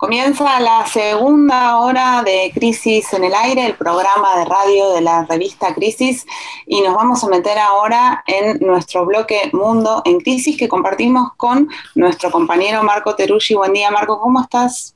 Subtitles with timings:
[0.00, 5.26] Comienza la segunda hora de Crisis en el Aire, el programa de radio de la
[5.26, 6.24] revista Crisis,
[6.66, 11.68] y nos vamos a meter ahora en nuestro bloque Mundo en Crisis que compartimos con
[11.94, 13.54] nuestro compañero Marco Teruggi.
[13.54, 14.94] Buen día, Marco, ¿cómo estás?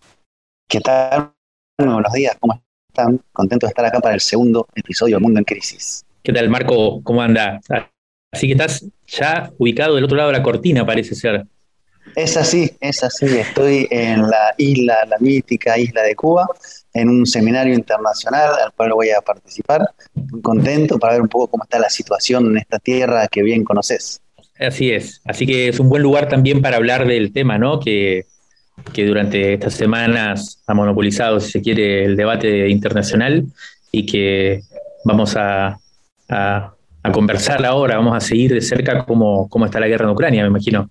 [0.67, 1.35] ¿Qué tal?
[1.77, 2.59] buenos días, ¿cómo
[2.89, 3.21] están?
[3.31, 6.07] Contento de estar acá para el segundo episodio de Mundo en Crisis.
[6.23, 7.03] ¿Qué tal, Marco?
[7.03, 7.61] ¿Cómo anda?
[8.33, 11.45] Así que estás ya ubicado del otro lado de la cortina, parece ser.
[12.15, 13.27] Es así, es así.
[13.27, 16.47] Estoy en la isla, la mítica isla de Cuba,
[16.93, 19.83] en un seminario internacional al cual voy a participar.
[20.15, 23.65] Muy contento para ver un poco cómo está la situación en esta tierra que bien
[23.65, 24.21] conoces.
[24.59, 25.21] Así es.
[25.25, 27.81] Así que es un buen lugar también para hablar del tema, ¿no?
[27.81, 28.27] Que,
[28.93, 33.47] que durante estas semanas ha monopolizado, si se quiere, el debate internacional
[33.91, 34.61] y que
[35.05, 35.79] vamos a,
[36.29, 36.71] a,
[37.13, 40.49] conversar ahora, vamos a seguir de cerca cómo, cómo está la guerra en Ucrania, me
[40.49, 40.89] imagino.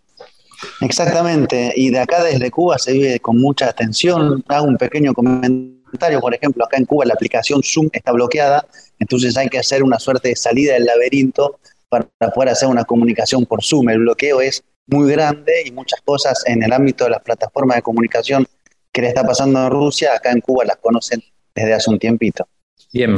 [0.82, 4.44] Exactamente, y de acá desde Cuba se vive con mucha atención.
[4.48, 8.66] Hago un pequeño comentario, por ejemplo, acá en Cuba la aplicación Zoom está bloqueada,
[9.00, 13.46] entonces hay que hacer una suerte de salida del laberinto para poder hacer una comunicación
[13.46, 13.90] por Zoom.
[13.90, 17.82] El bloqueo es muy grande y muchas cosas en el ámbito de las plataformas de
[17.84, 18.46] comunicación
[18.92, 21.22] que le está pasando en Rusia, acá en Cuba las conocen
[21.56, 22.48] desde hace un tiempito.
[22.92, 23.16] Bien.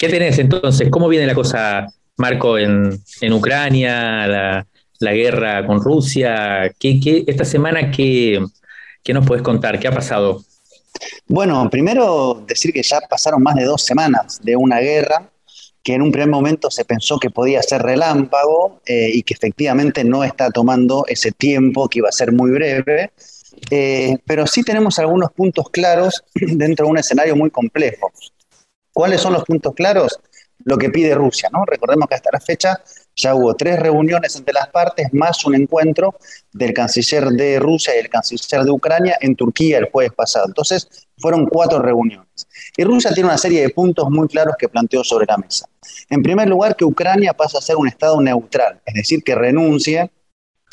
[0.00, 0.88] ¿Qué tenés entonces?
[0.90, 4.26] ¿Cómo viene la cosa, Marco, en, en Ucrania?
[4.26, 4.66] La,
[4.98, 6.72] la guerra con Rusia.
[6.78, 8.44] ¿Qué, esta semana qué,
[9.02, 9.78] qué nos puedes contar?
[9.78, 10.42] ¿Qué ha pasado?
[11.26, 15.30] Bueno, primero decir que ya pasaron más de dos semanas de una guerra
[15.82, 20.04] que en un primer momento se pensó que podía ser relámpago eh, y que efectivamente
[20.04, 23.12] no está tomando ese tiempo que iba a ser muy breve.
[23.70, 28.12] Eh, pero sí tenemos algunos puntos claros dentro de un escenario muy complejo.
[28.92, 30.18] ¿Cuáles son los puntos claros?
[30.64, 31.64] Lo que pide Rusia, ¿no?
[31.64, 32.82] Recordemos que hasta la fecha
[33.18, 36.14] ya hubo tres reuniones entre las partes, más un encuentro
[36.52, 40.46] del canciller de Rusia y el canciller de Ucrania en Turquía el jueves pasado.
[40.46, 42.46] Entonces, fueron cuatro reuniones.
[42.76, 45.68] Y Rusia tiene una serie de puntos muy claros que planteó sobre la mesa.
[46.08, 50.10] En primer lugar, que Ucrania pasa a ser un Estado neutral, es decir, que renuncie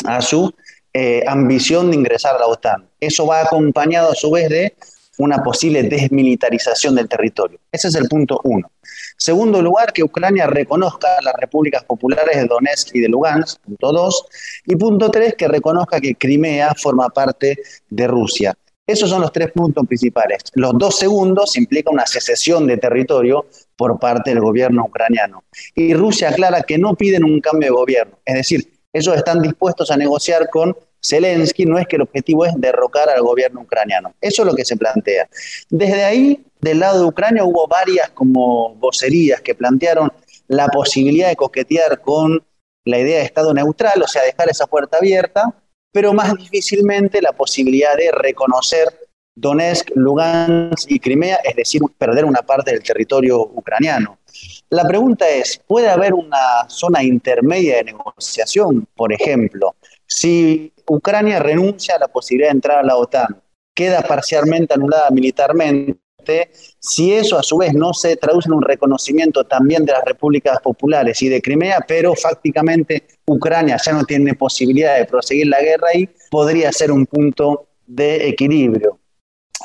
[0.06, 0.54] a su
[0.94, 2.88] eh, ambición de ingresar a la OTAN.
[3.00, 4.76] Eso va acompañado a su vez de
[5.18, 7.60] una posible desmilitarización del territorio.
[7.72, 8.72] Ese es el punto uno.
[9.18, 14.26] Segundo lugar, que Ucrania reconozca las repúblicas populares de Donetsk y de Lugansk, punto dos.
[14.66, 17.58] Y punto tres, que reconozca que Crimea forma parte
[17.90, 18.54] de Rusia.
[18.88, 20.44] Esos son los tres puntos principales.
[20.54, 25.44] Los dos segundos implican una secesión de territorio por parte del gobierno ucraniano.
[25.74, 28.20] Y Rusia aclara que no piden un cambio de gobierno.
[28.24, 30.78] Es decir, ellos están dispuestos a negociar con
[31.08, 34.14] Zelensky, no es que el objetivo es derrocar al gobierno ucraniano.
[34.22, 35.28] Eso es lo que se plantea.
[35.70, 40.12] Desde ahí, del lado de Ucrania, hubo varias como vocerías que plantearon
[40.48, 42.44] la posibilidad de coquetear con
[42.86, 45.54] la idea de Estado neutral, o sea, dejar esa puerta abierta,
[45.92, 48.88] pero más difícilmente la posibilidad de reconocer
[49.38, 54.20] Donetsk, Lugansk y Crimea, es decir, perder una parte del territorio ucraniano.
[54.70, 59.76] La pregunta es, ¿puede haber una zona intermedia de negociación, por ejemplo?
[60.16, 63.44] Si Ucrania renuncia a la posibilidad de entrar a la OTAN,
[63.76, 66.00] queda parcialmente anulada militarmente,
[66.80, 70.62] si eso a su vez no se traduce en un reconocimiento también de las repúblicas
[70.62, 75.90] populares y de Crimea, pero fácticamente Ucrania ya no tiene posibilidad de proseguir la guerra
[75.94, 78.98] ahí, podría ser un punto de equilibrio.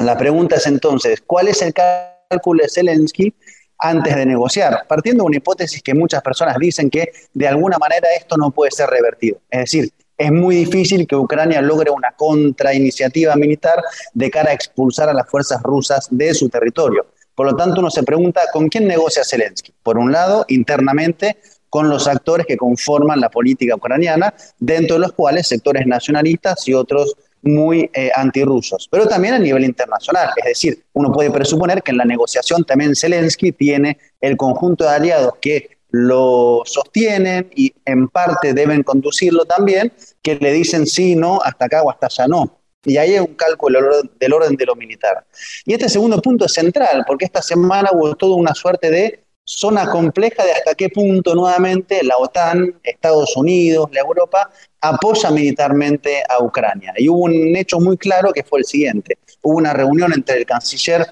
[0.01, 3.33] La pregunta es entonces, ¿cuál es el cálculo de Zelensky
[3.79, 4.85] antes de negociar?
[4.89, 8.73] Partiendo de una hipótesis que muchas personas dicen que de alguna manera esto no puede
[8.73, 9.39] ser revertido.
[9.49, 13.83] Es decir, es muy difícil que Ucrania logre una contrainiciativa militar
[14.13, 17.07] de cara a expulsar a las fuerzas rusas de su territorio.
[17.35, 19.73] Por lo tanto, uno se pregunta, ¿con quién negocia Zelensky?
[19.83, 21.39] Por un lado, internamente,
[21.71, 26.75] con los actores que conforman la política ucraniana, dentro de los cuales sectores nacionalistas y
[26.75, 30.29] otros muy eh, antirrusos, pero también a nivel internacional.
[30.37, 34.91] Es decir, uno puede presuponer que en la negociación también Zelensky tiene el conjunto de
[34.91, 39.93] aliados que lo sostienen y en parte deben conducirlo también,
[40.23, 42.61] que le dicen sí, no, hasta acá o hasta allá no.
[42.85, 43.81] Y ahí hay un cálculo
[44.19, 45.27] del orden de lo militar.
[45.67, 49.91] Y este segundo punto es central, porque esta semana hubo toda una suerte de zona
[49.91, 54.51] compleja de hasta qué punto nuevamente la OTAN, Estados Unidos, la Europa
[54.81, 56.95] apoya militarmente a Ucrania.
[56.97, 59.19] Y hubo un hecho muy claro que fue el siguiente.
[59.43, 61.07] Hubo una reunión entre el canciller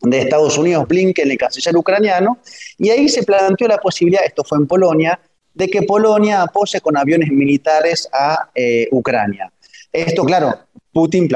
[0.00, 2.38] de Estados Unidos, Blinken, el canciller ucraniano,
[2.78, 5.18] y ahí se planteó la posibilidad, esto fue en Polonia,
[5.54, 9.50] de que Polonia apoye con aviones militares a eh, Ucrania.
[9.90, 10.52] Esto, claro,
[10.92, 11.28] Putin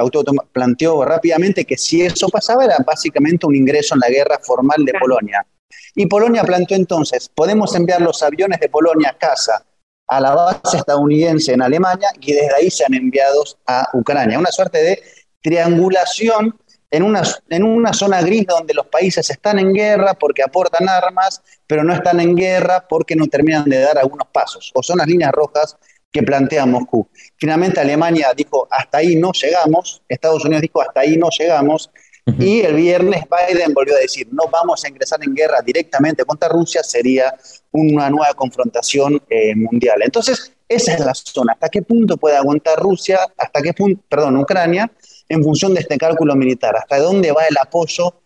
[0.52, 4.92] planteó, rápidamente que si eso pasaba era básicamente un ingreso en la guerra formal de
[4.98, 5.46] Polonia.
[5.94, 9.64] Y Polonia planteó entonces, podemos enviar los aviones de Polonia a casa
[10.06, 14.38] a la base estadounidense en Alemania y desde ahí sean enviados a Ucrania.
[14.38, 15.02] Una suerte de
[15.40, 16.58] triangulación
[16.90, 21.42] en una, en una zona gris donde los países están en guerra porque aportan armas,
[21.66, 25.06] pero no están en guerra porque no terminan de dar algunos pasos, o son las
[25.06, 25.76] líneas rojas
[26.12, 27.08] que plantea Moscú.
[27.37, 31.90] Finalmente Alemania dijo, hasta ahí no llegamos, Estados Unidos dijo, hasta ahí no llegamos,
[32.38, 36.48] y el viernes Biden volvió a decir, no vamos a ingresar en guerra directamente contra
[36.48, 37.34] Rusia, sería
[37.72, 40.00] una nueva confrontación eh, mundial.
[40.02, 44.36] Entonces, esa es la zona, hasta qué punto puede aguantar Rusia, hasta qué punto, perdón,
[44.36, 44.90] Ucrania,
[45.31, 48.21] en función de este cálculo militar, hasta dónde va el apoyo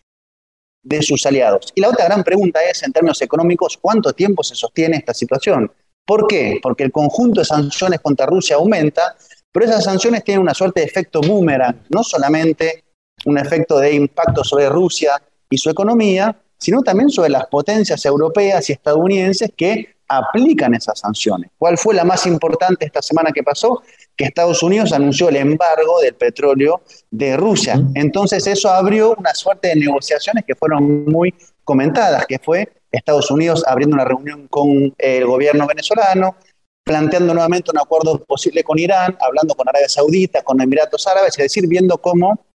[0.83, 1.71] de sus aliados.
[1.75, 5.71] Y la otra gran pregunta es, en términos económicos, ¿cuánto tiempo se sostiene esta situación?
[6.06, 6.59] ¿Por qué?
[6.62, 9.17] Porque el conjunto de sanciones contra Rusia aumenta,
[9.53, 12.85] pero esas sanciones tienen una suerte de efecto boomerang, no solamente
[13.27, 18.69] un efecto de impacto sobre Rusia y su economía, sino también sobre las potencias europeas
[18.71, 21.51] y estadounidenses que aplican esas sanciones.
[21.59, 23.83] ¿Cuál fue la más importante esta semana que pasó?
[24.16, 27.81] Que Estados Unidos anunció el embargo del petróleo de Rusia.
[27.94, 31.34] Entonces eso abrió una suerte de negociaciones que fueron muy
[31.64, 36.37] comentadas, que fue Estados Unidos abriendo una reunión con el gobierno venezolano,
[36.84, 41.44] planteando nuevamente un acuerdo posible con Irán, hablando con Arabia Saudita, con Emiratos Árabes, es
[41.44, 42.46] decir, viendo cómo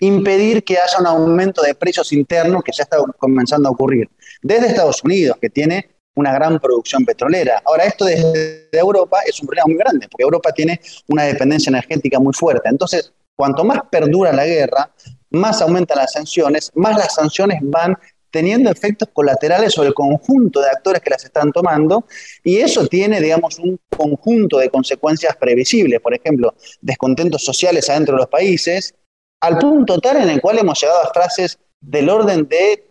[0.00, 4.10] impedir que haya un aumento de precios internos que ya está comenzando a ocurrir.
[4.42, 5.90] Desde Estados Unidos, que tiene
[6.20, 7.62] una gran producción petrolera.
[7.64, 12.18] Ahora, esto desde Europa es un problema muy grande, porque Europa tiene una dependencia energética
[12.18, 12.68] muy fuerte.
[12.68, 14.90] Entonces, cuanto más perdura la guerra,
[15.30, 17.96] más aumentan las sanciones, más las sanciones van
[18.30, 22.04] teniendo efectos colaterales sobre el conjunto de actores que las están tomando,
[22.44, 28.20] y eso tiene, digamos, un conjunto de consecuencias previsibles, por ejemplo, descontentos sociales adentro de
[28.20, 28.94] los países,
[29.40, 32.89] al punto tal en el cual hemos llegado a frases del orden de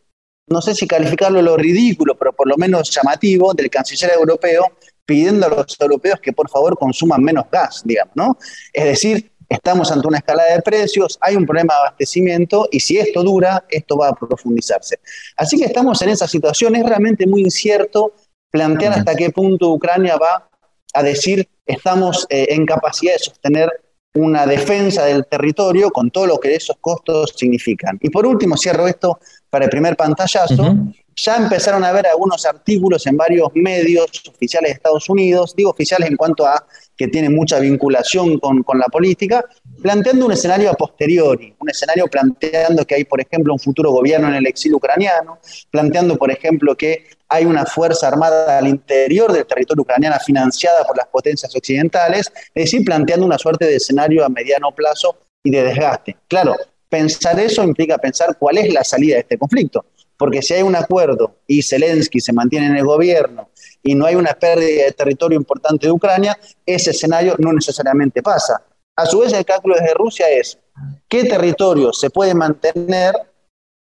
[0.50, 4.66] no sé si calificarlo lo ridículo, pero por lo menos llamativo, del canciller europeo
[5.06, 8.38] pidiendo a los europeos que por favor consuman menos gas, digamos, ¿no?
[8.72, 12.98] Es decir, estamos ante una escalada de precios, hay un problema de abastecimiento y si
[12.98, 15.00] esto dura, esto va a profundizarse.
[15.36, 18.13] Así que estamos en esa situación, es realmente muy incierto
[18.51, 20.48] plantear hasta qué punto Ucrania va
[20.94, 23.69] a decir estamos eh, en capacidad de sostener
[24.16, 27.98] una defensa del territorio con todo lo que esos costos significan.
[28.02, 29.20] Y por último, cierro esto
[29.50, 30.76] para el primer pantallazo,
[31.24, 36.10] ya empezaron a ver algunos artículos en varios medios oficiales de Estados Unidos, digo oficiales
[36.10, 39.45] en cuanto a que tienen mucha vinculación con, con, la política,
[39.81, 44.27] planteando un escenario a posteriori, un escenario planteando que hay, por ejemplo, un futuro gobierno
[44.27, 45.39] en el exilio ucraniano,
[45.71, 50.98] planteando, por ejemplo, que hay una fuerza armada al interior del territorio ucraniano financiada por
[50.98, 55.63] las potencias occidentales, es decir, planteando una suerte de escenario a mediano plazo y de
[55.63, 56.18] desgaste.
[56.27, 56.56] Claro,
[56.89, 59.86] pensar eso implica pensar cuál es la salida de este conflicto,
[60.19, 63.51] porque si hay un acuerdo y Zelensky se mantiene en el gobierno
[63.81, 68.62] y no hay una pérdida de territorio importante de Ucrania, ese escenario no necesariamente pasa.
[68.98, 70.60] A su vez, el cálculo desde Rusia es
[71.08, 73.15] qué territorio se puede mantener,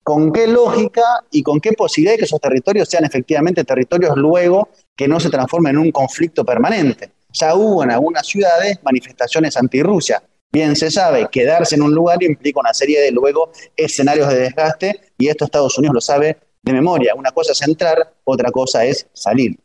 [0.02, 4.70] con qué lógica y con qué posibilidad de que esos territorios sean efectivamente territorios luego
[4.96, 7.12] que no se transformen en un conflicto permanente.
[7.30, 10.22] Ya hubo en algunas ciudades manifestaciones anti-Rusia.
[10.52, 15.00] Bien se sabe, quedarse en un lugar implica una serie de luego escenarios de desgaste
[15.16, 17.14] y esto Estados Unidos lo sabe de memoria.
[17.14, 19.56] Una cosa es entrar, otra cosa es salir.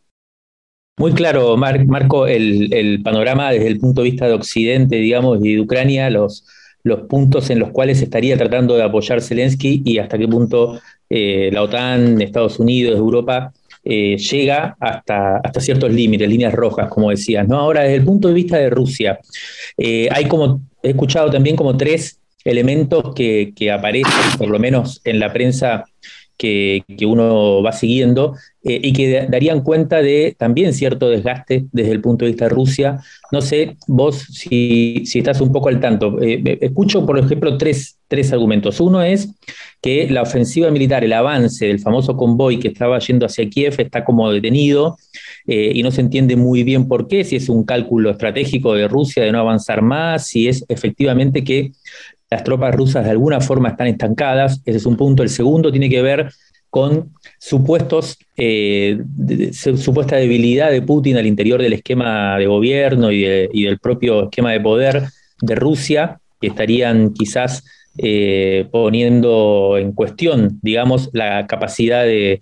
[0.97, 5.61] Muy claro, Marco, el, panorama desde el punto de vista de Occidente, digamos, y de
[5.61, 6.43] Ucrania, los,
[7.09, 10.79] puntos en los cuales estaría tratando de apoyar Zelensky y hasta qué punto
[11.09, 13.53] eh, la OTAN, Estados Unidos, Europa
[13.89, 17.47] eh, llega hasta, hasta ciertos límites, líneas rojas, como decías.
[17.47, 17.57] ¿no?
[17.57, 19.17] Ahora, desde el punto de vista de Rusia,
[19.77, 24.99] eh, hay como, he escuchado también como tres elementos que, que aparecen, por lo menos
[25.05, 25.85] en la prensa
[26.37, 32.01] que, uno va siguiendo eh, y que darían cuenta de también cierto desgaste desde el
[32.01, 32.99] punto de vista de Rusia.
[33.31, 36.21] No sé, vos si, si estás un poco al tanto.
[36.21, 38.79] Eh, escucho, por ejemplo, tres, tres argumentos.
[38.79, 39.29] Uno es
[39.81, 44.03] que la ofensiva militar, el avance del famoso convoy que estaba yendo hacia Kiev está
[44.05, 44.97] como detenido
[45.45, 48.87] eh, y no se entiende muy bien por qué, si es un cálculo estratégico de
[48.87, 51.71] Rusia de no avanzar más, si es efectivamente que
[52.29, 55.23] las tropas rusas de alguna forma están estancadas, ese es un punto.
[55.23, 56.29] El segundo tiene que ver
[56.69, 58.99] con supuestos, eh,
[59.77, 63.23] supuesta debilidad de Putin al interior del esquema de gobierno y,
[63.63, 65.03] del propio esquema de poder
[65.41, 67.63] de Rusia, que estarían quizás
[67.97, 72.41] eh, poniendo en cuestión, digamos, la capacidad de,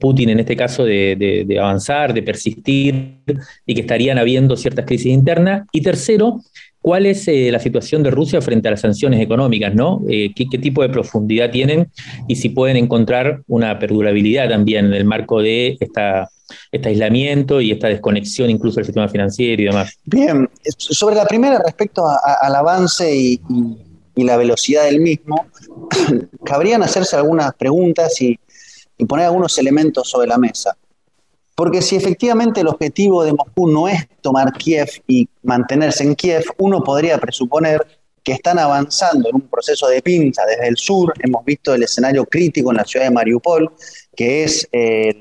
[0.00, 3.20] Putin en este caso de, avanzar, de persistir,
[3.64, 5.68] y que estarían habiendo ciertas crisis internas.
[5.70, 6.40] Y tercero,
[6.86, 9.74] ¿Cuál es eh, la situación de Rusia frente a las sanciones económicas?
[9.74, 10.02] ¿no?
[10.08, 11.90] Eh, ¿qué, tipo de profundidad tienen
[12.28, 16.30] y si pueden encontrar una perdurabilidad también en el marco de esta,
[16.70, 19.98] este aislamiento y esta desconexión incluso del sistema financiero y demás?
[20.04, 23.40] Bien, sobre la primera respecto al avance y,
[24.14, 25.46] la velocidad del mismo,
[26.44, 28.38] cabrían hacerse algunas preguntas y
[29.08, 30.76] poner algunos elementos sobre la mesa.
[31.56, 36.44] Porque si efectivamente el objetivo de Moscú no es tomar Kiev y mantenerse en Kiev,
[36.58, 37.84] uno podría presuponer
[38.22, 41.14] que están avanzando en un proceso de pinza desde el sur.
[41.20, 43.72] Hemos visto el escenario crítico en la ciudad de Mariupol,
[44.14, 45.14] que es eh,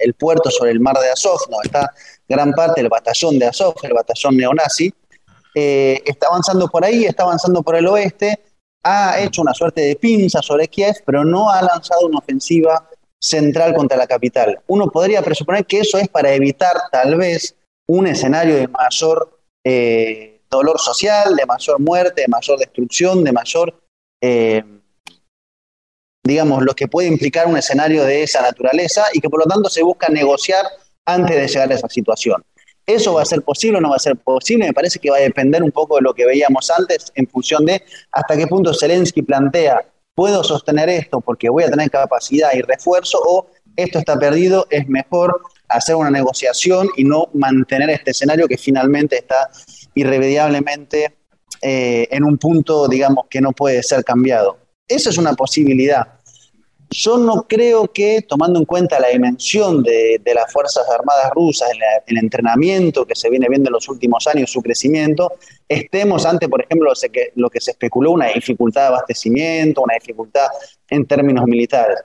[0.00, 1.90] el puerto sobre el mar de Azov, donde está
[2.28, 4.94] gran parte del batallón de Azov, el batallón neonazi.
[5.56, 8.38] Eh, está avanzando por ahí, está avanzando por el oeste,
[8.84, 12.88] ha hecho una suerte de pinza sobre Kiev, pero no ha lanzado una ofensiva
[13.24, 14.60] central contra la capital.
[14.66, 20.40] Uno podría presuponer que eso es para evitar tal vez un escenario de mayor eh,
[20.50, 23.74] dolor social, de mayor muerte, de mayor destrucción, de mayor,
[24.22, 24.62] eh,
[26.22, 29.70] digamos, lo que puede implicar un escenario de esa naturaleza y que por lo tanto
[29.70, 30.66] se busca negociar
[31.06, 32.44] antes de llegar a esa situación.
[32.86, 34.66] ¿Eso va a ser posible o no va a ser posible?
[34.66, 37.64] Me parece que va a depender un poco de lo que veíamos antes en función
[37.64, 39.82] de hasta qué punto Zelensky plantea
[40.14, 44.88] puedo sostener esto porque voy a tener capacidad y refuerzo o esto está perdido, es
[44.88, 49.50] mejor hacer una negociación y no mantener este escenario que finalmente está
[49.94, 51.16] irremediablemente
[51.60, 54.58] eh, en un punto, digamos, que no puede ser cambiado.
[54.86, 56.13] Esa es una posibilidad.
[56.90, 61.68] Yo no creo que, tomando en cuenta la dimensión de, las Fuerzas Armadas rusas,
[62.06, 65.32] el, entrenamiento que se viene viendo en los últimos años, su crecimiento,
[65.68, 66.92] estemos ante, por ejemplo,
[67.34, 70.46] lo que, se especuló, una dificultad de abastecimiento, una dificultad
[70.88, 71.98] en términos militares.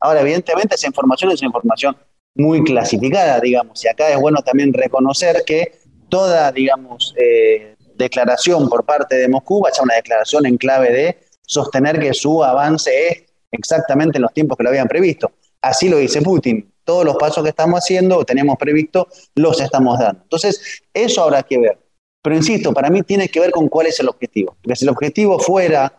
[0.00, 1.96] Ahora, evidentemente, esa información es información
[2.34, 8.84] muy clasificada, digamos, y acá es bueno también reconocer que toda, digamos, eh, declaración por
[8.84, 13.23] parte de Moscú vaya una declaración en clave de sostener que su avance es
[13.58, 15.32] exactamente en los tiempos que lo habían previsto.
[15.60, 16.72] Así lo dice Putin.
[16.84, 20.22] Todos los pasos que estamos haciendo, que teníamos previsto, los estamos dando.
[20.22, 21.78] Entonces, eso habrá que ver.
[22.22, 24.56] Pero insisto, para mí tiene que ver con cuál es el objetivo.
[24.62, 25.92] Porque si el objetivo fuera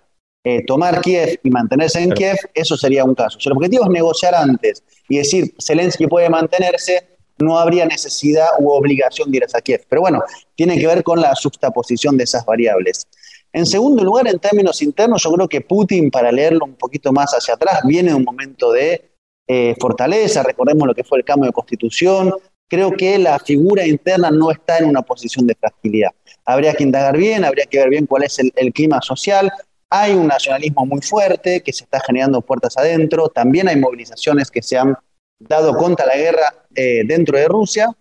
[0.43, 3.39] eh, tomar Kiev y mantenerse en Kiev, eso sería un caso.
[3.39, 8.69] Si el objetivo es negociar antes y decir Zelensky puede mantenerse, no habría necesidad u
[8.69, 9.85] obligación de ir a Kiev.
[9.89, 10.23] Pero bueno,
[10.55, 13.07] tiene que ver con la juxtaposición de esas variables.
[13.53, 17.31] En segundo lugar, en términos internos, yo creo que Putin, para leerlo un poquito más
[17.31, 19.11] hacia atrás, viene de un momento de
[19.47, 22.33] eh, fortaleza, recordemos lo que fue el cambio de constitución,
[22.67, 26.11] creo que la figura interna no está en una posición de fragilidad.
[26.45, 29.51] Habría que indagar bien, habría que ver bien cuál es el, clima social.
[29.89, 34.61] Hay un nacionalismo muy fuerte que se está generando puertas adentro, también hay movilizaciones que
[34.61, 34.97] se han
[35.39, 37.95] dado contra la guerra eh, dentro de Rusia,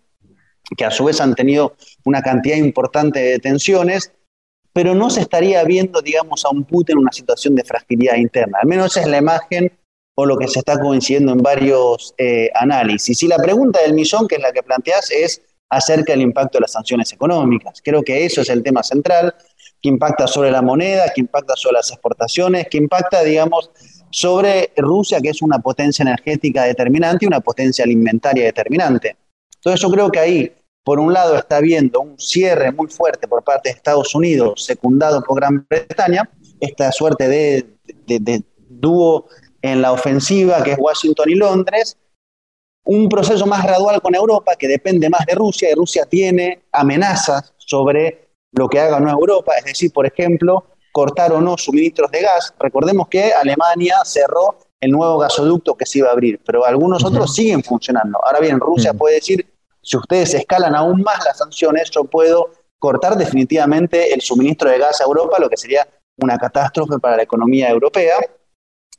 [0.75, 4.11] que a su vez han tenido una cantidad importante de tensiones
[4.75, 8.59] pero no se estaría viendo, digamos, a un Putin en una situación de fragilidad interna.
[8.61, 9.71] Al menos esa es la imagen
[10.15, 13.23] o lo que se está coincidiendo en varios eh, análisis.
[13.23, 16.63] Y la pregunta del millón, que es la que planteas, es acerca del impacto de
[16.63, 17.81] las sanciones económicas.
[17.81, 19.33] Creo que eso es el tema central,
[19.81, 23.71] que impacta sobre la moneda, que impacta sobre las exportaciones, que impacta, digamos,
[24.09, 29.15] sobre Rusia, que es una potencia energética determinante y una potencia alimentaria determinante.
[29.55, 30.51] Entonces yo creo que ahí
[30.85, 35.23] por un lado está habiendo un cierre muy fuerte por parte de Estados Unidos, secundado
[35.23, 39.25] por Gran Bretaña, esta suerte de, dúo
[39.63, 41.97] en la ofensiva que es Washington y Londres,
[42.85, 47.55] un proceso más gradual con Europa que depende más de Rusia y Rusia tiene amenazas
[47.57, 52.11] sobre lo que haga o no Europa, es decir, por ejemplo, cortar o no suministros
[52.11, 52.53] de gas.
[52.59, 57.33] Recordemos que Alemania cerró el nuevo gasoducto que se iba a abrir, pero algunos otros
[57.33, 58.23] siguen funcionando.
[58.23, 59.54] Ahora bien, Rusia puede decir,
[59.85, 62.49] si ustedes escalan aún más las sanciones, yo puedo
[62.79, 65.87] cortar definitivamente el suministro de gas a Europa, lo que sería
[66.17, 68.15] una catástrofe para la economía europea.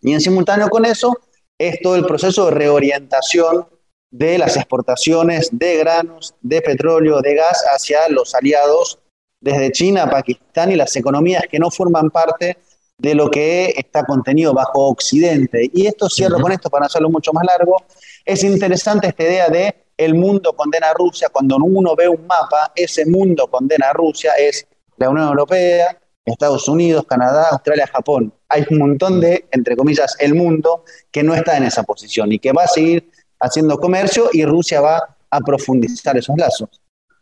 [0.00, 1.18] Y en simultáneo con eso
[1.58, 3.66] es todo el proceso de reorientación
[4.12, 9.00] de las exportaciones de granos, de petróleo, de gas hacia los aliados
[9.40, 12.58] desde China, Pakistán y las economías que no forman parte
[12.96, 15.68] de lo que está contenido bajo Occidente.
[15.74, 17.76] Y esto cierro con esto para hacerlo mucho más largo.
[18.24, 22.72] Es interesante esta idea de el mundo condena a Rusia, cuando uno ve un mapa,
[22.74, 24.66] ese mundo condena a Rusia, es
[24.98, 28.32] la Unión Europea, Estados Unidos, Canadá, Australia, Japón.
[28.48, 32.38] Hay un montón de, entre comillas, el mundo que no está en esa posición y
[32.38, 33.10] que va a seguir
[33.40, 36.68] haciendo comercio y Rusia va a profundizar esos lazos.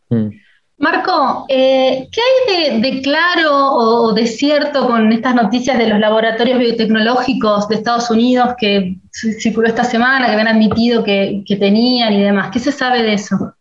[0.09, 0.29] Mm.
[0.77, 6.59] Marco, eh, ¿qué hay de, claro o de cierto con estas noticias de los laboratorios
[6.59, 12.51] biotecnológicos de Estados Unidos que circuló esta semana, que habían admitido que, tenían y demás?
[12.53, 13.55] ¿Qué se sabe de eso?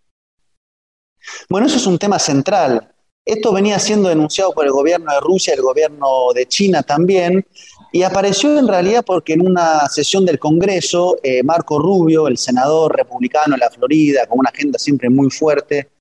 [1.50, 2.90] Bueno, eso es un tema central.
[3.24, 7.46] Esto venía siendo denunciado por el gobierno de Rusia, el gobierno de China también,
[7.92, 12.94] y apareció en realidad porque en una sesión del Congreso, eh, Marco Rubio, el senador
[12.96, 15.93] republicano de la Florida, con una agenda siempre muy fuerte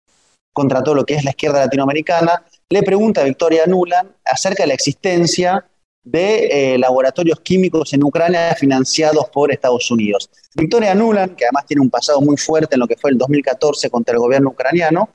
[0.53, 4.69] contra todo lo que es la izquierda latinoamericana, le pregunta a Victoria Nuland acerca de
[4.69, 5.65] la existencia
[6.05, 10.31] de eh, laboratorios químicos en Ucrania financiados por Estados Unidos.
[10.55, 13.89] Victoria Nuland, que además tiene un pasado muy fuerte en lo que fue el 2014
[13.89, 15.11] contra el gobierno ucraniano,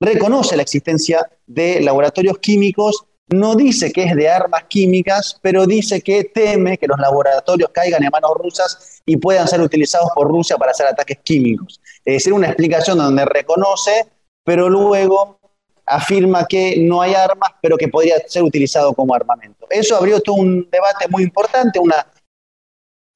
[0.00, 6.02] reconoce la existencia de laboratorios químicos no dice que es de armas químicas, pero dice
[6.02, 10.56] que teme que los laboratorios caigan en manos rusas y puedan ser utilizados por Rusia
[10.56, 11.80] para hacer ataques químicos.
[12.04, 14.06] Es decir, una explicación donde reconoce,
[14.44, 15.38] pero luego
[15.86, 19.66] afirma que no hay armas, pero que podría ser utilizado como armamento.
[19.68, 22.06] Eso abrió todo un debate muy importante, una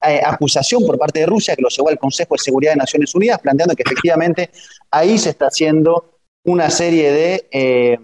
[0.05, 3.15] eh, acusación por parte de Rusia que lo llevó al Consejo de Seguridad de Naciones
[3.15, 4.51] Unidas, planteando que efectivamente
[4.91, 7.47] ahí se está haciendo una serie de...
[7.51, 7.99] Eh,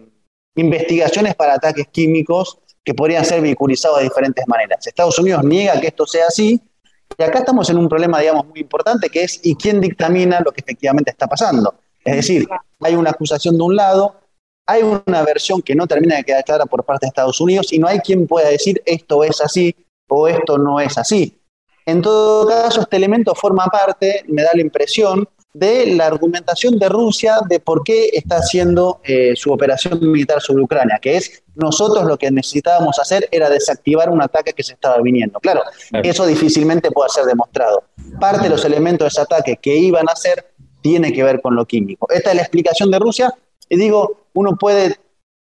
[0.56, 4.86] investigaciones para ataques químicos que podrían ser vehiculizados de diferentes maneras.
[4.86, 6.62] Estados Unidos niega que esto sea así,
[7.18, 10.52] y acá estamos en un problema, digamos, muy importante, que es ¿y quién dictamina lo
[10.52, 11.76] que efectivamente está pasando?
[12.06, 12.48] Es decir,
[12.80, 14.16] hay una acusación de un lado,
[14.66, 17.80] hay una versión que no termina de quedar clara por parte de Estados Unidos y
[17.80, 19.76] no hay quien pueda decir esto es así
[20.08, 21.38] o esto no es así.
[21.86, 26.90] En todo caso, este elemento forma parte, me da la impresión, de la argumentación de
[26.90, 32.06] Rusia de por qué está haciendo eh, su operación militar sobre Ucrania, que es nosotros
[32.06, 35.40] lo que necesitábamos hacer era desactivar un ataque que se estaba viniendo.
[35.40, 37.84] Claro, eso difícilmente puede ser demostrado.
[38.20, 40.53] Parte de los elementos de ese ataque que iban a hacer
[40.84, 42.08] tiene que ver con lo químico.
[42.12, 43.34] Esta es la explicación de Rusia
[43.70, 44.98] y digo, uno puede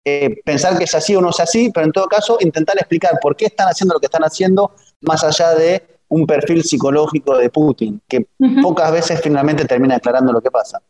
[0.06, 3.18] eh, pensar que es así o no es así, pero en todo caso intentar explicar
[3.20, 7.50] por qué están haciendo lo que están haciendo más allá de un perfil psicológico de
[7.50, 8.26] Putin, que
[8.62, 10.80] pocas veces finalmente termina aclarando lo que pasa.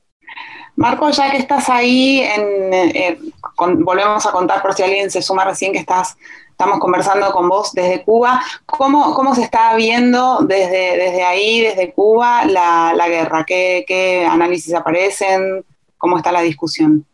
[0.77, 3.33] Marco, ya que estás ahí, en,
[3.79, 6.18] volvemos a contar por si alguien se suma recién que estás,
[6.59, 8.40] estamos conversando con vos desde Cuba.
[8.64, 13.45] ¿Cómo, cómo se está viendo desde, desde ahí, desde Cuba, la, guerra?
[13.45, 15.62] ¿Qué, análisis aparecen?
[15.99, 17.05] ¿Cómo está la discusión?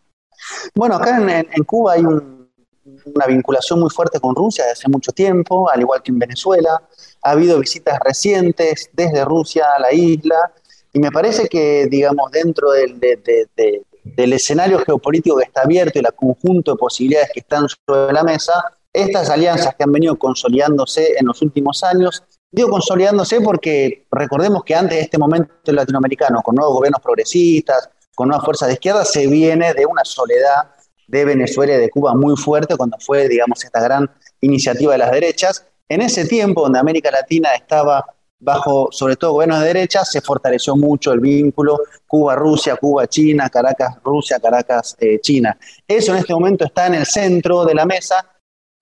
[0.76, 5.68] Bueno, acá en, Cuba hay una vinculación muy fuerte con Rusia desde hace mucho tiempo,
[5.68, 6.81] al igual que en Venezuela.
[7.22, 10.52] Ha habido visitas recientes desde Rusia a la isla
[10.92, 16.14] y me parece que, digamos, dentro del, del escenario geopolítico que está abierto y el
[16.14, 18.52] conjunto de posibilidades que están sobre la mesa,
[18.92, 24.74] estas alianzas que han venido consolidándose en los últimos años, digo consolidándose porque recordemos que
[24.74, 29.26] antes de este momento latinoamericano, con nuevos gobiernos progresistas, con nuevas fuerzas de izquierda, se
[29.26, 30.70] viene de una soledad
[31.07, 35.11] de Venezuela y de Cuba muy fuerte cuando fue, digamos, esta gran iniciativa de las
[35.11, 35.66] derechas.
[35.88, 38.05] En ese tiempo, donde América Latina estaba
[38.38, 45.57] bajo, sobre todo, gobiernos de derecha, se fortaleció mucho el vínculo Cuba-Rusia, Cuba-China, Caracas-Rusia, Caracas-China.
[45.87, 48.26] Eso en este momento está en el centro de la mesa.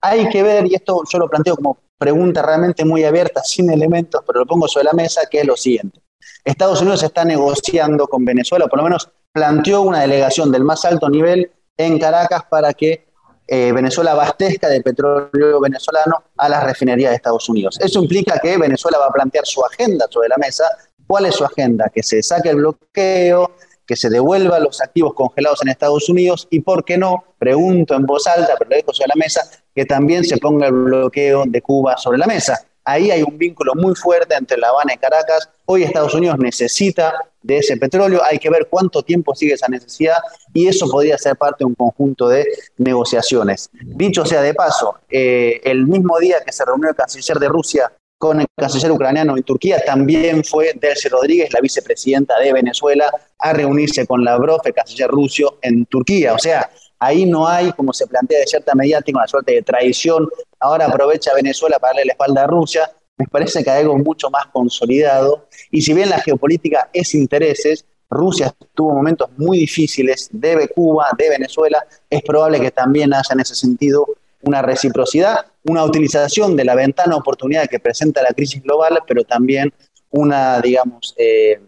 [0.01, 4.21] Hay que ver, y esto yo lo planteo como pregunta realmente muy abierta, sin elementos,
[4.25, 6.01] pero lo pongo sobre la mesa, que es lo siguiente.
[6.43, 11.09] Estados Unidos está negociando con Venezuela, por lo menos planteó una delegación del más alto
[11.09, 13.05] nivel en Caracas para que
[13.47, 17.77] eh, Venezuela abastezca de petróleo venezolano a las refinerías de Estados Unidos.
[17.79, 20.63] Eso implica que Venezuela va a plantear su agenda sobre la mesa.
[21.05, 21.91] ¿Cuál es su agenda?
[21.93, 23.51] Que se saque el bloqueo,
[23.91, 27.25] que se devuelva los activos congelados en Estados Unidos y, ¿por qué no?
[27.37, 29.41] Pregunto en voz alta, pero lo dejo sobre la mesa,
[29.75, 32.57] que también se ponga el bloqueo de Cuba sobre la mesa.
[32.85, 35.49] Ahí hay un vínculo muy fuerte entre La Habana y Caracas.
[35.65, 40.19] Hoy Estados Unidos necesita de ese petróleo, hay que ver cuánto tiempo sigue esa necesidad
[40.53, 43.69] y eso podría ser parte de un conjunto de negociaciones.
[43.73, 47.91] Dicho sea de paso, eh, el mismo día que se reunió el canciller de Rusia
[48.21, 53.51] con el canciller ucraniano en Turquía, también fue Delcy Rodríguez, la vicepresidenta de Venezuela, a
[53.51, 56.35] reunirse con Lavrov, el canciller ruso, en Turquía.
[56.35, 60.29] O sea, ahí no hay, como se plantea de cierta mediática, una suerte de traición.
[60.59, 64.31] Ahora aprovecha Venezuela para darle la espalda a Rusia me parece que hay algo mucho
[64.31, 65.47] más consolidado.
[65.69, 71.29] Y si bien la geopolítica es intereses, Rusia tuvo momentos muy difíciles, debe Cuba, de
[71.29, 74.07] Venezuela, es probable que también haya en ese sentido
[74.41, 79.23] una reciprocidad, una utilización de la ventana de oportunidad que presenta la crisis global, pero
[79.23, 79.71] también
[80.09, 81.59] una, digamos, eh,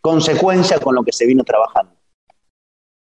[0.00, 1.92] consecuencia con lo que se vino trabajando.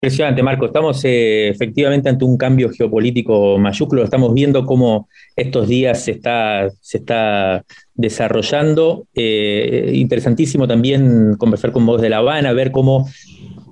[0.04, 0.66] Impresionante, Marco.
[0.66, 4.04] Estamos eh, efectivamente ante un cambio geopolítico mayúsculo.
[4.04, 7.64] Estamos viendo cómo estos días se está, se está
[7.94, 9.06] desarrollando.
[9.14, 13.08] Eh, interesantísimo también conversar con vos de La Habana, ver cómo,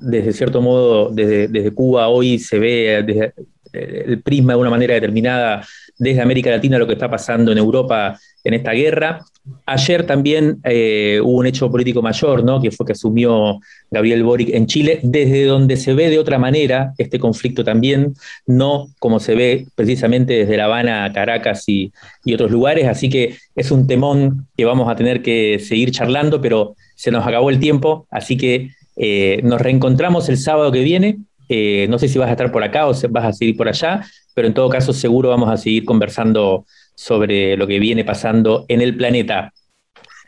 [0.01, 3.33] desde cierto modo, desde, desde Cuba hoy se ve
[3.73, 5.65] el prisma de una manera determinada
[5.97, 9.21] desde América Latina lo que está pasando en Europa en esta guerra.
[9.65, 12.61] Ayer también eh, hubo un hecho político mayor, ¿no?
[12.61, 16.93] que fue que asumió Gabriel Boric en Chile, desde donde se ve de otra manera
[16.97, 18.13] este conflicto también,
[18.45, 21.91] no como se ve precisamente desde La Habana, Caracas y,
[22.33, 22.87] otros lugares.
[22.87, 27.25] Así que es un temón que vamos a tener que seguir charlando, pero se nos
[27.25, 31.17] acabó el tiempo, así que eh, nos reencontramos el sábado que viene.
[31.51, 34.05] Eh, no sé si vas a estar por acá o vas a seguir por allá,
[34.35, 38.81] pero en todo caso seguro vamos a seguir conversando sobre lo que viene pasando en
[38.81, 39.51] el planeta.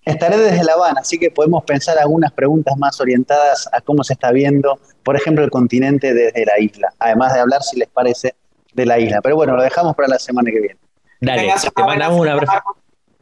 [0.03, 4.13] Estaré desde La Habana, así que podemos pensar algunas preguntas más orientadas a cómo se
[4.13, 8.33] está viendo, por ejemplo, el continente desde la isla, además de hablar, si les parece,
[8.73, 9.21] de la isla.
[9.21, 10.77] Pero bueno, lo dejamos para la semana que viene.
[11.19, 12.53] Dale, te mandamos un abrazo,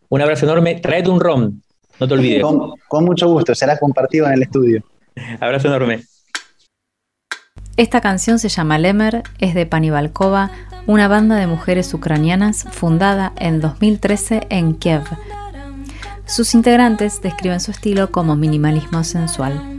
[0.07, 0.75] un abrazo enorme.
[0.75, 1.59] Traete un rom,
[1.99, 2.41] no te olvides.
[2.41, 4.81] Con, con mucho gusto, será compartido en el estudio.
[5.41, 6.05] abrazo enorme.
[7.79, 10.51] Esta canción se llama Lemer, es de Pani Balkova,
[10.85, 15.03] una banda de mujeres ucranianas fundada en 2013 en Kiev.
[16.25, 19.78] Sus integrantes describen su estilo como minimalismo sensual.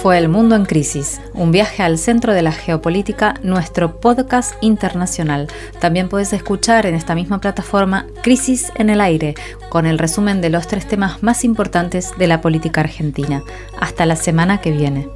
[0.05, 5.47] fue El Mundo en Crisis, un viaje al centro de la geopolítica, nuestro podcast internacional.
[5.79, 9.33] También puedes escuchar en esta misma plataforma Crisis en el Aire,
[9.69, 13.41] con el resumen de los tres temas más importantes de la política argentina.
[13.79, 15.07] Hasta la semana que viene.